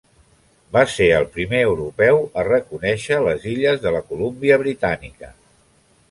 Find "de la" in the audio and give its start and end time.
3.83-4.01